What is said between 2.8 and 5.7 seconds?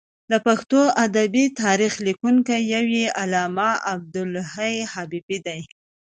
یې علامه عبدالحی حبیبي دی.